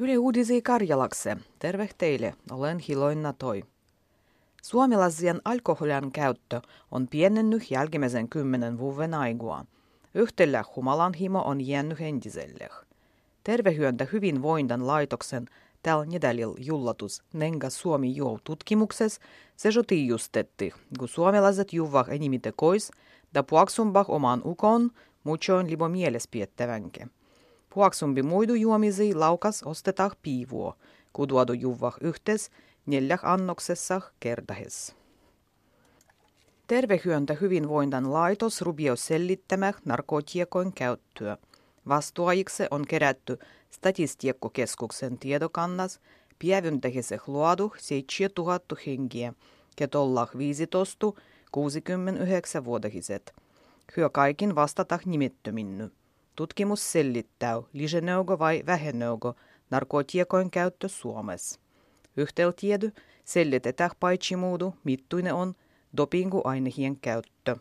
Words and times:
Yle 0.00 0.18
Uudisi 0.18 0.62
Karjalakse. 0.62 1.36
Terve 1.58 1.88
teille, 1.98 2.34
olen 2.50 2.78
Hiloinna 2.78 3.32
Toi. 3.32 3.62
Suomalaisien 4.62 5.40
alkoholian 5.44 6.12
käyttö 6.12 6.60
on 6.90 7.08
pienennyt 7.08 7.70
jälkimmäisen 7.70 8.28
kymmenen 8.28 8.78
vuoden 8.78 9.14
aigua. 9.14 9.64
Yhtellä 10.14 10.64
humalan 10.76 11.14
himo 11.14 11.42
on 11.42 11.66
jäänyt 11.66 12.00
entiselle. 12.00 12.68
Tervehyöntä 13.44 14.06
hyvinvoindan 14.12 14.86
laitoksen 14.86 15.46
tällä 15.82 16.04
nedälil 16.04 16.54
jullatus 16.58 17.22
Nenga 17.32 17.70
Suomi 17.70 18.16
juo 18.16 18.38
tutkimuksessa 18.44 19.20
se 19.56 19.68
tiijustetti, 19.86 20.72
kun 20.98 21.08
suomalaiset 21.08 21.72
juovat 21.72 22.08
enimite 22.08 22.52
kois, 22.56 22.90
da 23.34 23.42
puaksumbah 23.42 24.10
oman 24.10 24.42
ukon, 24.44 24.90
muchoin 25.24 25.70
libo 25.70 25.88
mielespiettävänke. 25.88 27.06
Puaksumpi 27.76 28.22
muidu 28.22 28.54
juomisi 28.54 29.14
laukas 29.14 29.62
ostetaan 29.62 30.10
piivuo, 30.22 30.76
kuduadu 31.12 31.52
juvah 31.52 31.96
yhtes 32.00 32.50
neljäh 32.86 33.20
annoksessa 33.22 34.00
kertahes. 34.20 34.96
Tervehyöntä 36.66 37.34
hyvinvointan 37.40 38.12
laitos 38.12 38.62
rubio 38.62 38.96
sellittämä 38.96 39.72
narkotiekoin 39.84 40.72
käyttöä. 40.72 41.38
Vastuajikse 41.88 42.68
on 42.70 42.86
kerätty 42.88 43.38
Statistiekkokeskuksen 43.70 45.18
tiedokannas 45.18 46.00
pievyntähiseh 46.38 47.22
luodu 47.26 47.72
7000 47.78 48.76
henkiä, 48.86 49.32
ketollah 49.76 50.30
15 50.38 51.12
69 51.52 52.64
vuodahiset. 52.64 53.34
Hyö 53.96 54.10
kaikin 54.10 54.54
vastata 54.54 54.98
nimettöminny. 55.04 55.90
Tutkimus 56.36 56.92
sellittää, 56.92 57.62
liseneugo 57.72 58.38
vai 58.38 58.62
väheneugo 58.66 59.34
narkotiekoin 59.70 60.50
käyttö 60.50 60.88
Suomessa. 60.88 61.60
Yhteltiedy 62.16 62.92
sellitetään 63.24 63.90
paitsi 64.00 64.36
muudu, 64.36 64.74
mittuinen 64.84 65.34
on 65.34 65.54
dopinguainehien 65.96 66.96
käyttö. 67.00 67.56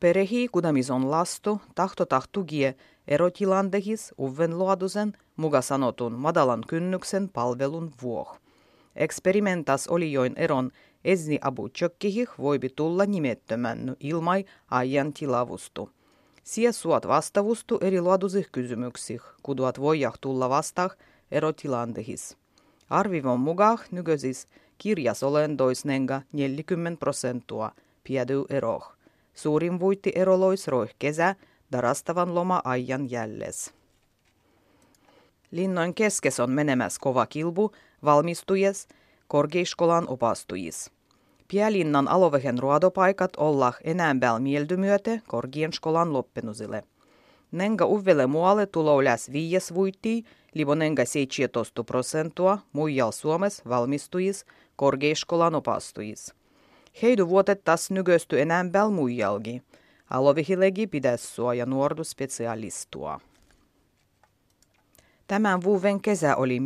Perehi 0.00 0.48
kudamison 0.48 1.10
lastu 1.10 1.60
tahto 1.74 2.06
tahtugie 2.06 2.74
erotilandehis 3.08 4.14
uven 4.18 4.58
luodusen 4.58 5.12
muga 5.36 5.60
sanotun 5.62 6.12
madalan 6.12 6.62
kynnyksen 6.68 7.28
palvelun 7.28 7.92
vuoh. 8.02 8.40
Eksperimentas 8.96 9.86
oli 9.88 10.12
join 10.12 10.32
eron 10.36 10.70
esni 11.04 11.38
abu 11.40 11.68
tjökkihih 11.68 12.28
voibi 12.38 12.68
tulla 12.68 13.06
nimettömän 13.06 13.96
ilmai 14.00 14.44
ajan 14.70 15.12
tilavustu. 15.12 15.93
Sie 16.44 16.72
suot 16.72 17.08
vastavustu 17.08 17.78
eri 17.80 18.00
luodusih 18.00 18.48
kysymyksih, 18.52 19.20
kuduat 19.42 19.80
voijah 19.80 20.12
tulla 20.20 20.48
vastah 20.48 20.90
erotilandehis. 21.30 22.36
Arvivon 22.90 23.40
mukaan 23.40 23.78
nykyisis 23.90 24.48
kirjasolendoisnenga 24.78 26.22
40 26.32 26.98
prosentua 27.00 27.70
piedy 28.04 28.44
eroh. 28.50 28.92
Suurin 29.34 29.80
vuitti 29.80 30.12
erolois 30.14 30.68
roih 30.68 30.94
kesä, 30.98 31.34
darastavan 31.72 32.34
loma 32.34 32.60
ajan 32.64 33.10
jälles. 33.10 33.74
Linnoin 35.50 35.94
keskes 35.94 36.40
on 36.40 36.50
menemäs 36.50 36.98
kova 36.98 37.26
kilbu, 37.26 37.72
valmistujes, 38.04 38.88
korkeiskolan 39.28 40.08
opastujis. 40.08 40.93
Pielinnan 41.54 42.08
alovehen 42.08 42.58
ruodopaikat 42.58 43.36
ollah 43.36 43.76
enää 43.84 44.16
mieldymyöte 44.38 45.22
korgien 45.28 45.72
skolan 45.72 46.12
loppenusille. 46.12 46.82
Nenga 47.52 47.86
uvele 47.86 48.26
muualle 48.26 48.66
tulo 48.66 49.04
läs 49.04 49.32
viies 49.32 49.74
vuittii, 49.74 50.24
libo 50.54 50.74
nenga 50.74 51.04
17 51.04 51.84
prosentua 51.84 52.58
muijal 52.72 53.12
Suomes 53.12 53.62
valmistujis 53.68 54.46
korkeiskolan 54.76 55.54
opastujis. 55.54 56.34
Heidu 57.02 57.28
vuotet 57.28 57.64
tas 57.64 57.90
enää 58.36 58.64
muijalgi. 58.90 59.62
Alovihilegi 60.10 60.86
pidässua 60.86 61.54
ja 61.54 61.66
nuordu 61.66 62.04
specialistua. 62.04 63.20
Tämän 65.26 65.62
vuoden 65.62 66.00
kesä 66.00 66.36
oli 66.36 66.60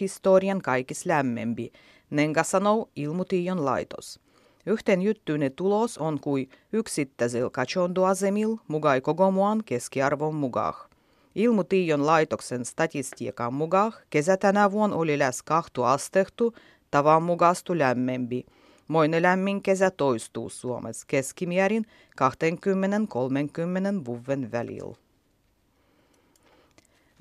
historian 0.00 0.62
kaikis 0.62 1.06
lämmempi, 1.06 1.72
nenga 2.10 2.42
sanoo 2.42 2.88
ilmutiion 2.96 3.64
laitos. 3.64 4.23
Yhten 4.66 5.02
juttuinen 5.02 5.52
tulos 5.52 5.98
on 5.98 6.20
kuin 6.20 6.48
yksittäisillä 6.72 7.50
kachondoasemil 7.50 8.56
mugai 8.68 9.00
kogomuan 9.00 9.62
keskiarvon 9.64 10.34
mugah. 10.34 10.88
Ilmutiion 11.34 12.06
laitoksen 12.06 12.64
statistiikan 12.64 13.54
mukaan 13.54 13.92
kesä 14.10 14.36
tänä 14.36 14.70
vuonna 14.70 14.96
oli 14.96 15.18
läs 15.18 15.42
kahtu 15.42 15.82
astehtu, 15.82 16.54
tavan 16.90 17.22
mugastu 17.22 17.78
lämmempi– 17.78 18.46
Moinen 18.88 19.22
lämmin 19.22 19.62
kesä 19.62 19.90
toistuu 19.90 20.48
Suomessa 20.48 21.04
keskimäärin 21.08 21.86
20-30 22.20 24.04
vuoden 24.04 24.52
välillä. 24.52 24.96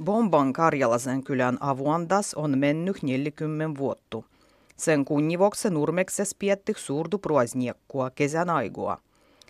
Bomban 0.03 0.53
Karjalasen 0.53 1.23
kylän 1.23 1.57
avuandas 1.59 2.33
on 2.33 2.57
mennyt 2.57 3.03
40 3.03 3.79
vuotta. 3.79 4.32
Sen 4.77 5.05
kunnivoksi 5.05 5.69
nurmekses 5.69 6.35
pietti 6.39 6.73
suurdu 6.77 7.17
pruasniekkua 7.17 8.09
kesän 8.09 8.49
aigua. 8.49 8.97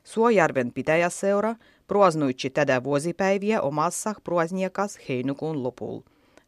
Suojärven 0.04 0.74
pitäjäseura 0.74 1.56
pruasnuitsi 1.88 2.50
tätä 2.50 2.84
vuosipäiviä 2.84 3.62
omassa 3.62 4.14
pruasniekas 4.24 5.00
heinäkuun 5.10 5.64
lopulla. 5.64 6.04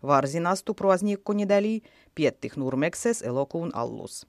Varsinastu 0.08 0.74
pruasniekkonidäli 0.74 1.82
pietti 2.16 2.52
nurmekses 2.56 3.22
elokuun 3.22 3.72
allus. 3.74 4.28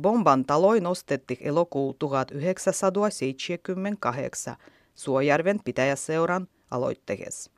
Bomban 0.00 0.44
taloi 0.44 0.80
nostettiin 0.80 1.40
elokuun 1.42 1.94
1978 1.98 4.56
Suojärven 4.94 5.60
pitäjäseuran 5.64 6.48
aloitteessa. 6.70 7.50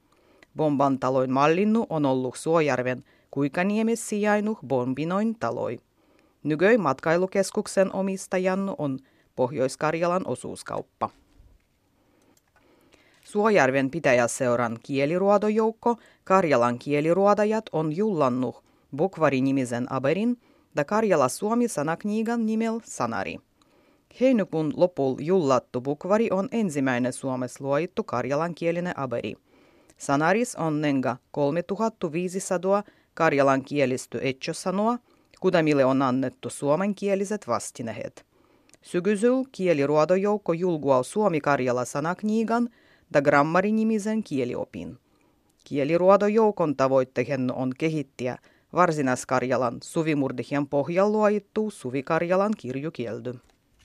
Bomban 0.56 0.99
taloin 0.99 1.33
mallinnu 1.33 1.87
on 1.91 2.06
ollut 2.06 2.37
Suojärven 2.37 3.05
Kuikaniemessä 3.31 4.09
sijainnut 4.09 4.59
Bombinoin 4.67 5.37
taloi. 5.41 5.81
Nykyi 6.43 6.78
matkailukeskuksen 6.78 7.94
omistajannu 7.94 8.75
on 8.78 8.99
Pohjois-Karjalan 9.37 10.26
osuuskauppa. 10.26 11.10
Suojärven 13.25 13.91
pitäjäseuran 13.91 14.78
kieliruodojoukko 14.82 15.97
Karjalan 16.25 16.78
kieliruodajat 16.78 17.65
on 17.72 17.97
jullannut 17.97 18.65
Bukvari-nimisen 18.97 19.93
aberin– 19.93 20.37
da 20.78 20.84
Karjala 20.84 21.28
Suomi 21.28 21.69
sanakniigan 21.69 22.47
nimel 22.47 22.81
Sanari. 22.84 23.37
Heinäkuun 24.20 24.72
lopul 24.76 25.16
jullattu 25.20 25.81
bukvari 25.81 26.28
on 26.31 26.49
ensimmäinen 26.53 27.12
Suomessa 27.12 27.65
luoittu 27.65 28.05
karjalankielinen 28.05 28.99
aberi. 28.99 29.34
Sanaris 29.97 30.56
on 30.56 30.81
nenga 30.81 31.16
3500 31.31 32.82
karjalankielistä 33.15 34.19
etsosanoa, 34.22 34.99
kudamille 35.41 35.84
on 35.84 36.03
annettu 36.03 36.50
suomenkieliset 36.50 37.49
vastinehet. 37.49 38.26
Sygysyl 38.82 39.44
kieliruodojoukko 39.53 40.53
julguau 40.53 41.04
Suomi-Karjala 41.04 41.84
sanakniigan 41.84 42.69
da 43.12 43.22
grammari-nimisen 43.22 44.22
kieliopin. 44.22 44.99
Kieliruodojoukon 45.65 46.76
tavoitteena 46.76 47.54
on 47.54 47.72
kehittiä 47.78 48.38
Varsinais-Karjalan 48.72 49.78
suvimurdihien 49.82 50.66
pohjalla 50.66 51.28
Suvi-Karjalan 51.70 52.53
kirjukieldy. 52.59 53.34